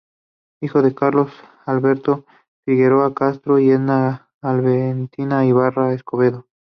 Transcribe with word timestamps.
Hijo 0.63 0.81
de 0.81 0.95
Carlos 0.95 1.31
Alberto 1.67 2.25
Figueroa 2.65 3.13
Castro 3.13 3.59
y 3.59 3.69
Edna 3.69 4.29
Albertina 4.41 5.45
Ibarra 5.45 5.93
Escobedo. 5.93 6.47